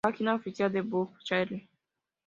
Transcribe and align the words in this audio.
Página 0.03 0.33
oficial 0.33 0.71
de 0.71 0.81
Buckcherry 0.81 1.69